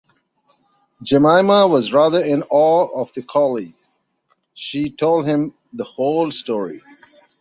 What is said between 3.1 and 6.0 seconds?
the collie; she told him the